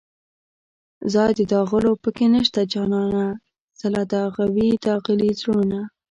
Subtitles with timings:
[1.13, 3.25] ځای د داغلو په کې نشته جانانه
[3.79, 5.79] څله داغوې داغلي زړونه